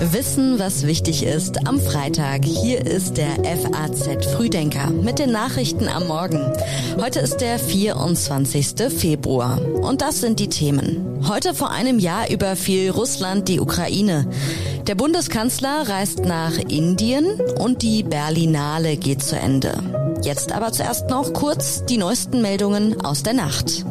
[0.00, 2.44] Wissen, was wichtig ist am Freitag.
[2.44, 6.40] Hier ist der FAZ Frühdenker mit den Nachrichten am Morgen.
[7.00, 8.90] Heute ist der 24.
[8.92, 11.20] Februar und das sind die Themen.
[11.28, 14.26] Heute vor einem Jahr überfiel Russland die Ukraine.
[14.88, 17.26] Der Bundeskanzler reist nach Indien
[17.60, 19.72] und die Berlinale geht zu Ende.
[20.22, 23.84] Jetzt aber zuerst noch kurz die neuesten Meldungen aus der Nacht.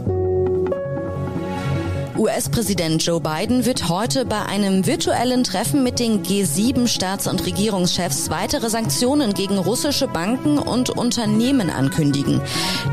[2.21, 8.69] US-Präsident Joe Biden wird heute bei einem virtuellen Treffen mit den G7-Staats- und Regierungschefs weitere
[8.69, 12.39] Sanktionen gegen russische Banken und Unternehmen ankündigen.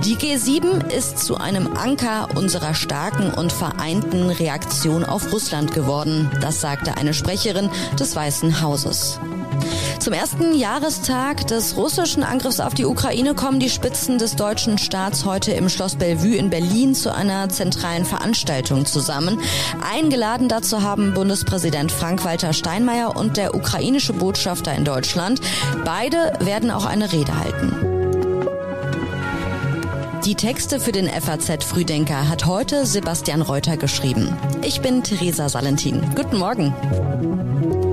[0.03, 6.31] Die G7 ist zu einem Anker unserer starken und vereinten Reaktion auf Russland geworden.
[6.41, 7.69] Das sagte eine Sprecherin
[8.01, 9.20] des Weißen Hauses.
[10.09, 15.27] Zum ersten Jahrestag des russischen Angriffs auf die Ukraine kommen die Spitzen des deutschen Staats
[15.27, 19.39] heute im Schloss Bellevue in Berlin zu einer zentralen Veranstaltung zusammen.
[19.87, 25.42] Eingeladen dazu haben Bundespräsident Frank-Walter Steinmeier und der ukrainische Botschafter in Deutschland.
[25.84, 27.75] Beide werden auch eine Rede halten.
[30.25, 34.34] Die Texte für den FAZ Frühdenker hat heute Sebastian Reuter geschrieben.
[34.62, 36.01] Ich bin Theresa Salentin.
[36.14, 37.88] Guten Morgen.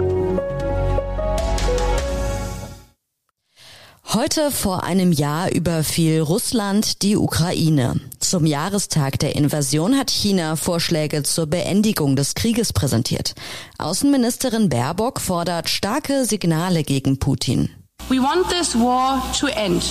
[4.15, 7.99] Heute vor einem Jahr überfiel Russland die Ukraine.
[8.21, 13.35] Zum Jahrestag der Invasion hat China Vorschläge zur Beendigung des Krieges präsentiert.
[13.77, 17.69] Außenministerin Baerbock fordert starke Signale gegen Putin.
[18.07, 19.83] We want this war to end.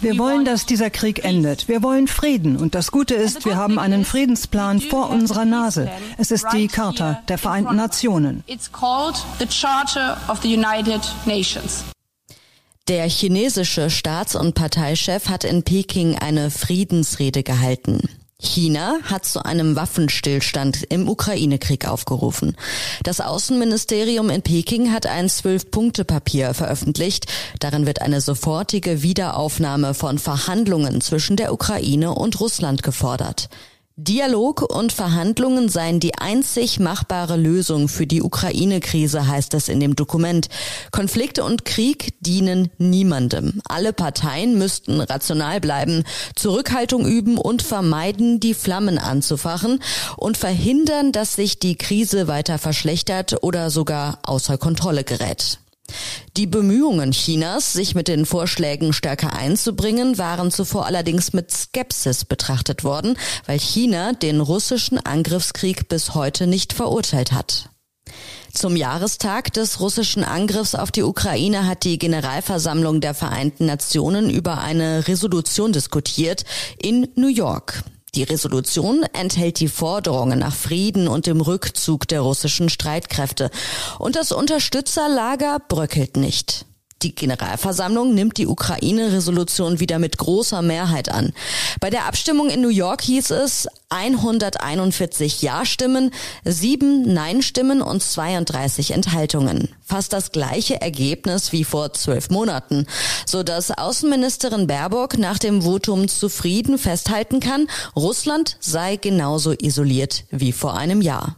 [0.00, 1.68] Wir wollen, dass dieser Krieg endet.
[1.68, 2.56] Wir wollen Frieden.
[2.56, 5.88] Und das Gute ist, wir haben einen Friedensplan vor unserer Nase.
[6.16, 8.42] Es ist die Charta der Vereinten Nationen.
[12.88, 18.00] Der chinesische Staats- und Parteichef hat in Peking eine Friedensrede gehalten.
[18.40, 22.56] China hat zu einem Waffenstillstand im Ukraine-Krieg aufgerufen.
[23.02, 27.26] Das Außenministerium in Peking hat ein Zwölf-Punkte-Papier veröffentlicht.
[27.60, 33.50] Darin wird eine sofortige Wiederaufnahme von Verhandlungen zwischen der Ukraine und Russland gefordert.
[34.00, 39.96] Dialog und Verhandlungen seien die einzig machbare Lösung für die Ukraine-Krise, heißt es in dem
[39.96, 40.46] Dokument.
[40.92, 43.60] Konflikte und Krieg dienen niemandem.
[43.68, 46.04] Alle Parteien müssten rational bleiben,
[46.36, 49.80] Zurückhaltung üben und vermeiden, die Flammen anzufachen
[50.16, 55.58] und verhindern, dass sich die Krise weiter verschlechtert oder sogar außer Kontrolle gerät.
[56.36, 62.84] Die Bemühungen Chinas, sich mit den Vorschlägen stärker einzubringen, waren zuvor allerdings mit Skepsis betrachtet
[62.84, 63.16] worden,
[63.46, 67.70] weil China den russischen Angriffskrieg bis heute nicht verurteilt hat.
[68.52, 74.58] Zum Jahrestag des russischen Angriffs auf die Ukraine hat die Generalversammlung der Vereinten Nationen über
[74.58, 76.44] eine Resolution diskutiert
[76.80, 77.82] in New York.
[78.14, 83.50] Die Resolution enthält die Forderungen nach Frieden und dem Rückzug der russischen Streitkräfte.
[83.98, 86.67] Und das Unterstützerlager bröckelt nicht.
[87.02, 91.32] Die Generalversammlung nimmt die Ukraine-Resolution wieder mit großer Mehrheit an.
[91.80, 96.10] Bei der Abstimmung in New York hieß es 141 Ja-Stimmen,
[96.44, 99.68] 7 Nein-Stimmen und 32 Enthaltungen.
[99.80, 102.86] Fast das gleiche Ergebnis wie vor zwölf Monaten,
[103.26, 110.50] so dass Außenministerin Baerbock nach dem Votum zufrieden festhalten kann, Russland sei genauso isoliert wie
[110.50, 111.36] vor einem Jahr.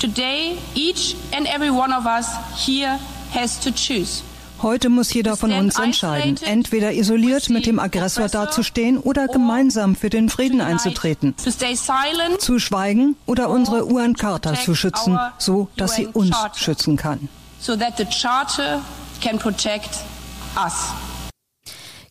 [0.00, 2.26] Today, each and every one of us
[2.56, 2.98] here
[3.32, 4.22] has to choose.
[4.62, 10.08] Heute muss jeder von uns entscheiden, entweder isoliert mit dem Aggressor dazustehen oder gemeinsam für
[10.08, 11.34] den Frieden einzutreten,
[12.38, 17.28] zu schweigen oder unsere UN-Charta zu schützen, so dass sie uns schützen kann.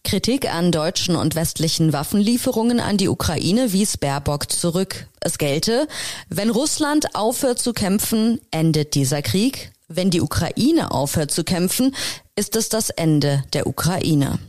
[0.03, 5.07] Kritik an deutschen und westlichen Waffenlieferungen an die Ukraine wies Baerbock zurück.
[5.21, 5.87] Es gelte,
[6.27, 9.71] wenn Russland aufhört zu kämpfen, endet dieser Krieg.
[9.95, 11.95] Wenn die Ukraine aufhört zu kämpfen,
[12.35, 14.39] ist es das Ende der Ukraine.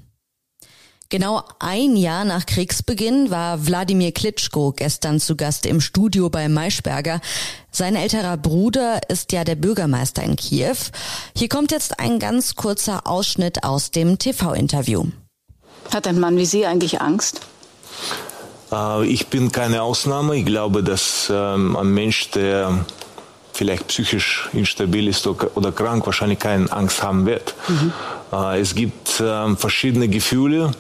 [1.13, 7.21] Genau ein Jahr nach Kriegsbeginn war Wladimir Klitschko gestern zu Gast im Studio bei Maischberger.
[7.71, 10.77] Sein älterer Bruder ist ja der Bürgermeister in Kiew.
[11.37, 15.05] Hier kommt jetzt ein ganz kurzer Ausschnitt aus dem TV-Interview.
[15.93, 17.43] Hat ein Mann wie Sie eigentlich Angst?
[18.73, 20.37] Äh, ich bin keine Ausnahme.
[20.37, 22.87] Ich glaube, dass ähm, ein Mensch, der
[23.53, 27.55] vielleicht psychisch instabil ist oder krank, wahrscheinlich keine Angst haben wird.
[27.69, 27.93] Mhm.
[28.55, 30.71] Es gibt ähm, verschiedene Gefühle.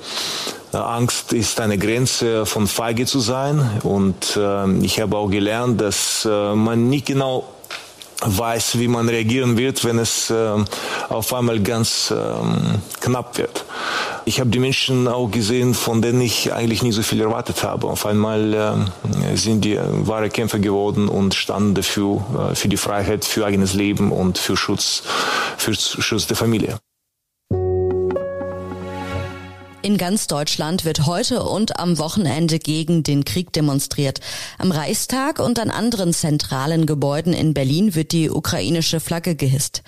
[0.72, 3.80] Äh, Angst ist eine Grenze von feige zu sein.
[3.82, 7.44] Und ähm, ich habe auch gelernt, dass äh, man nicht genau
[8.24, 10.64] weiß, wie man reagieren wird, wenn es ähm,
[11.08, 12.14] auf einmal ganz
[13.00, 13.64] knapp wird.
[14.24, 17.88] Ich habe die Menschen auch gesehen, von denen ich eigentlich nie so viel erwartet habe.
[17.88, 23.24] Auf einmal äh, sind die wahre Kämpfer geworden und standen dafür, äh, für die Freiheit,
[23.24, 25.02] für eigenes Leben und für Schutz,
[25.56, 26.78] für Schutz der Familie.
[29.84, 34.20] In ganz Deutschland wird heute und am Wochenende gegen den Krieg demonstriert.
[34.58, 39.82] Am Reichstag und an anderen zentralen Gebäuden in Berlin wird die ukrainische Flagge gehisst.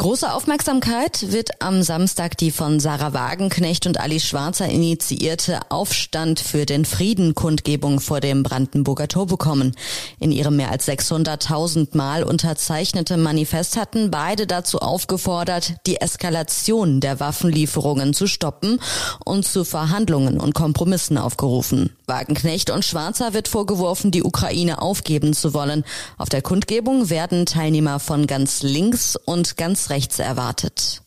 [0.00, 6.64] Große Aufmerksamkeit wird am Samstag die von Sarah Wagenknecht und Alice Schwarzer initiierte Aufstand für
[6.64, 9.76] den Frieden Kundgebung vor dem Brandenburger Tor bekommen.
[10.18, 17.20] In ihrem mehr als 600.000 Mal unterzeichnete Manifest hatten beide dazu aufgefordert, die Eskalation der
[17.20, 18.80] Waffenlieferungen zu stoppen
[19.26, 21.94] und zu Verhandlungen und Kompromissen aufgerufen.
[22.06, 25.84] Wagenknecht und Schwarzer wird vorgeworfen, die Ukraine aufgeben zu wollen.
[26.16, 31.02] Auf der Kundgebung werden Teilnehmer von ganz links und ganz rechts erwartet.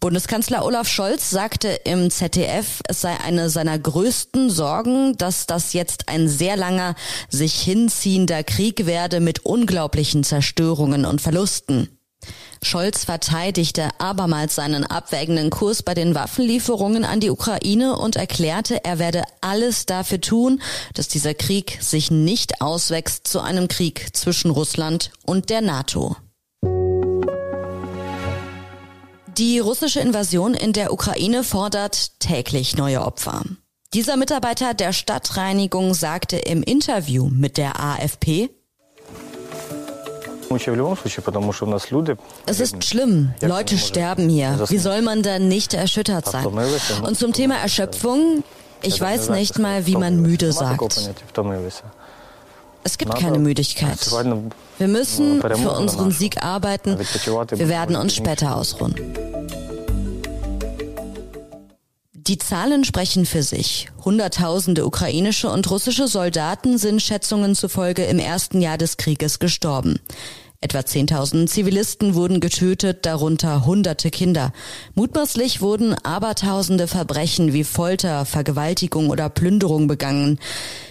[0.00, 6.08] Bundeskanzler Olaf Scholz sagte im ZDF, es sei eine seiner größten Sorgen, dass das jetzt
[6.08, 6.94] ein sehr langer,
[7.28, 11.88] sich hinziehender Krieg werde mit unglaublichen Zerstörungen und Verlusten.
[12.62, 18.98] Scholz verteidigte abermals seinen abwägenden Kurs bei den Waffenlieferungen an die Ukraine und erklärte, er
[18.98, 20.60] werde alles dafür tun,
[20.94, 26.16] dass dieser Krieg sich nicht auswächst zu einem Krieg zwischen Russland und der NATO.
[29.38, 33.42] Die russische Invasion in der Ukraine fordert täglich neue Opfer.
[33.92, 38.48] Dieser Mitarbeiter der Stadtreinigung sagte im Interview mit der AFP,
[42.46, 43.34] es ist schlimm.
[43.42, 44.64] Leute sterben hier.
[44.68, 46.46] Wie soll man dann nicht erschüttert sein?
[46.46, 48.42] Und zum Thema Erschöpfung,
[48.80, 51.10] ich weiß nicht mal, wie man müde sagt.
[52.84, 53.98] Es gibt keine Müdigkeit.
[54.78, 56.96] Wir müssen für unseren Sieg arbeiten.
[56.98, 58.94] Wir werden uns später ausruhen.
[62.26, 63.86] Die Zahlen sprechen für sich.
[64.04, 70.00] Hunderttausende ukrainische und russische Soldaten sind Schätzungen zufolge im ersten Jahr des Krieges gestorben.
[70.60, 74.52] Etwa 10.000 Zivilisten wurden getötet, darunter hunderte Kinder.
[74.96, 80.40] Mutmaßlich wurden abertausende Verbrechen wie Folter, Vergewaltigung oder Plünderung begangen.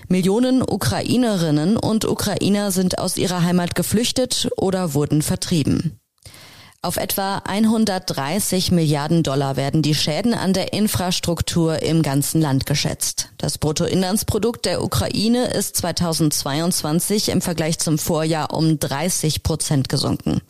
[0.08, 6.00] Millionen Ukrainerinnen und Ukrainer sind aus ihrer Heimat geflüchtet oder wurden vertrieben.
[6.86, 13.30] Auf etwa 130 Milliarden Dollar werden die Schäden an der Infrastruktur im ganzen Land geschätzt.
[13.40, 20.42] Das Bruttoinlandsprodukt der Ukraine ist 2022 im Vergleich zum Vorjahr um 30 Prozent gesunken.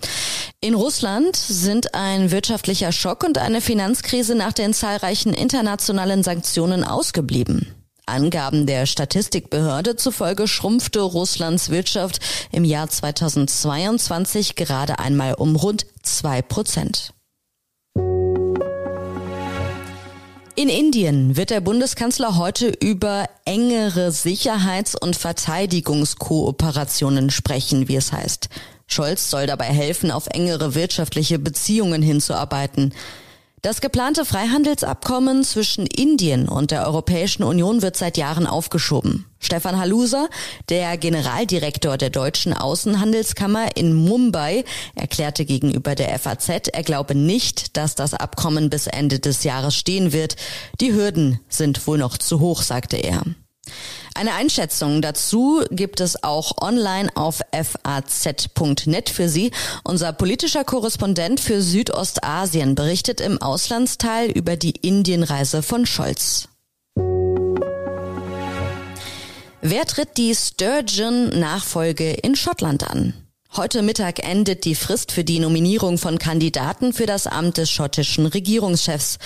[0.60, 7.85] In Russland sind ein wirtschaftlicher Schock und eine Finanzkrise nach den zahlreichen internationalen Sanktionen ausgeblieben.
[8.06, 12.20] Angaben der Statistikbehörde zufolge schrumpfte Russlands Wirtschaft
[12.52, 17.12] im Jahr 2022 gerade einmal um rund zwei Prozent.
[20.58, 28.48] In Indien wird der Bundeskanzler heute über engere Sicherheits- und Verteidigungskooperationen sprechen, wie es heißt.
[28.88, 32.94] Scholz soll dabei helfen, auf engere wirtschaftliche Beziehungen hinzuarbeiten.
[33.66, 39.26] Das geplante Freihandelsabkommen zwischen Indien und der Europäischen Union wird seit Jahren aufgeschoben.
[39.40, 40.28] Stefan Halusa,
[40.70, 47.96] der Generaldirektor der deutschen Außenhandelskammer in Mumbai, erklärte gegenüber der FAZ, er glaube nicht, dass
[47.96, 50.36] das Abkommen bis Ende des Jahres stehen wird.
[50.80, 53.24] Die Hürden sind wohl noch zu hoch, sagte er.
[54.18, 59.52] Eine Einschätzung dazu gibt es auch online auf faz.net für Sie.
[59.84, 66.48] Unser politischer Korrespondent für Südostasien berichtet im Auslandsteil über die Indienreise von Scholz.
[69.62, 73.25] Wer tritt die Sturgeon-Nachfolge in Schottland an?
[73.58, 78.26] Heute Mittag endet die Frist für die Nominierung von Kandidaten für das Amt des schottischen
[78.26, 79.18] Regierungschefs.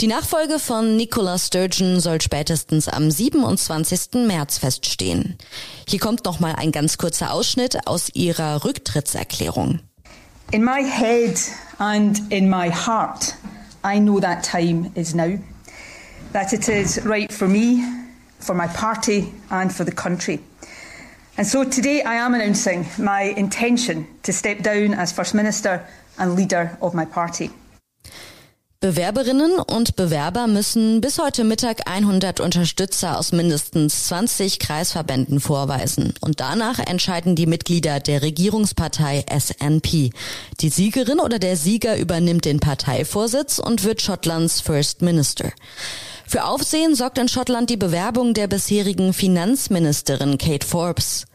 [0.00, 4.26] Die Nachfolge von Nicola Sturgeon soll spätestens am 27.
[4.26, 5.38] März feststehen.
[5.86, 9.78] Hier kommt noch mal ein ganz kurzer Ausschnitt aus ihrer Rücktrittserklärung.
[10.50, 11.38] In my head
[11.78, 13.36] and in my heart,
[13.84, 15.38] I know that time is now.
[16.32, 17.84] That it is right for me,
[18.40, 20.40] for my party and for the country.
[21.38, 25.86] And so today I am announcing my intention to step down as First Minister
[26.18, 27.50] and leader of my party.
[28.86, 36.14] Bewerberinnen und Bewerber müssen bis heute Mittag 100 Unterstützer aus mindestens 20 Kreisverbänden vorweisen.
[36.20, 40.10] Und danach entscheiden die Mitglieder der Regierungspartei SNP.
[40.60, 45.50] Die Siegerin oder der Sieger übernimmt den Parteivorsitz und wird Schottlands First Minister.
[46.24, 51.26] Für Aufsehen sorgt in Schottland die Bewerbung der bisherigen Finanzministerin Kate Forbes.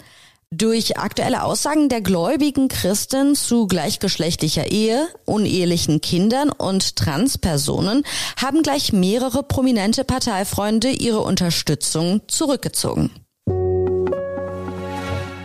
[0.54, 8.04] Durch aktuelle Aussagen der gläubigen Christen zu gleichgeschlechtlicher Ehe, unehelichen Kindern und Transpersonen
[8.36, 13.12] haben gleich mehrere prominente Parteifreunde ihre Unterstützung zurückgezogen.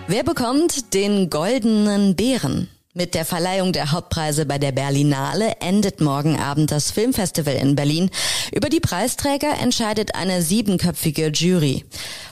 [0.08, 2.68] Wer bekommt den goldenen Bären?
[2.96, 8.08] Mit der Verleihung der Hauptpreise bei der Berlinale endet morgen Abend das Filmfestival in Berlin.
[8.54, 11.84] Über die Preisträger entscheidet eine siebenköpfige Jury.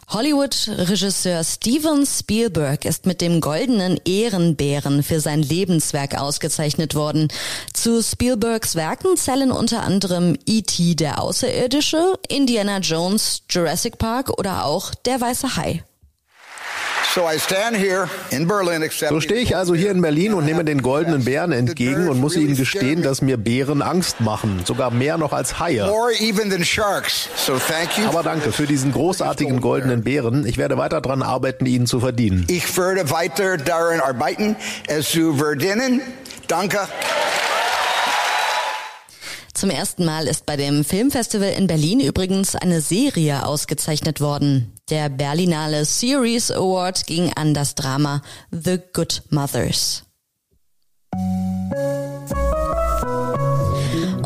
[0.08, 7.28] Hollywood-Regisseur Steven Spielberg ist mit dem goldenen Ehrenbären für sein Lebenswerk ausgezeichnet worden.
[7.74, 10.94] Zu Spielbergs Werken zählen unter anderem E.T.
[10.94, 15.84] der Außerirdische, Indiana Jones, Jurassic Park oder auch Der Weiße Hai.
[19.10, 22.34] So stehe ich also hier in Berlin und nehme den goldenen Bären entgegen und muss
[22.34, 25.84] Ihnen gestehen, dass mir Bären Angst machen, sogar mehr noch als Haie.
[28.08, 30.44] Aber danke für diesen großartigen goldenen Bären.
[30.44, 32.46] Ich werde weiter daran arbeiten, ihn zu verdienen.
[32.48, 34.56] Ich werde weiter daran arbeiten,
[34.88, 36.00] es zu verdienen.
[36.48, 36.80] Danke.
[39.52, 44.73] Zum ersten Mal ist bei dem Filmfestival in Berlin übrigens eine Serie ausgezeichnet worden.
[44.90, 50.03] Der Berlinale Series Award ging an das Drama The Good Mothers.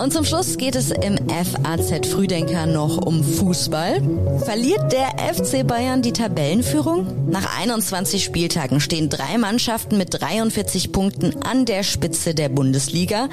[0.01, 4.01] Und zum Schluss geht es im FAZ Frühdenker noch um Fußball.
[4.45, 7.29] Verliert der FC Bayern die Tabellenführung?
[7.29, 13.29] Nach 21 Spieltagen stehen drei Mannschaften mit 43 Punkten an der Spitze der Bundesliga.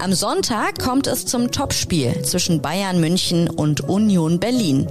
[0.00, 4.88] Am Sonntag kommt es zum Topspiel zwischen Bayern München und Union Berlin.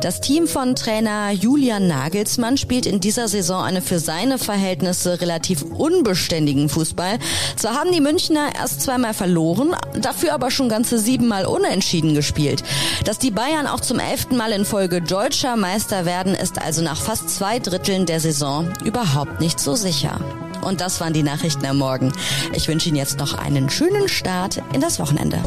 [0.00, 5.62] Das Team von Trainer Julian Nagelsmann spielt in dieser Saison eine für seine Verhältnisse relativ
[5.62, 7.18] unbeständigen Fußball.
[7.56, 12.62] Zwar haben die Münchner erst zweimal verloren, dafür aber schon schon ganze siebenmal unentschieden gespielt.
[13.04, 17.00] Dass die Bayern auch zum elften Mal in Folge deutscher Meister werden, ist also nach
[17.00, 20.20] fast zwei Dritteln der Saison überhaupt nicht so sicher.
[20.64, 22.12] Und das waren die Nachrichten am Morgen.
[22.54, 25.38] Ich wünsche Ihnen jetzt noch einen schönen Start in das Wochenende.